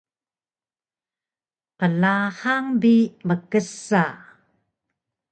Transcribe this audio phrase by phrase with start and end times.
[1.79, 2.95] qlahang bi
[3.27, 4.03] mksa